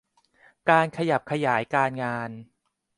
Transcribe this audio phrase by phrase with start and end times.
[0.69, 2.29] การขยับขยายการงาน